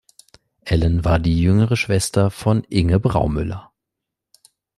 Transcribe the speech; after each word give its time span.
Ellen 0.65 1.05
war 1.05 1.19
die 1.19 1.39
jüngere 1.39 1.77
Schwester 1.77 2.31
von 2.31 2.63
Inge 2.63 2.99
Braumüller. 2.99 3.71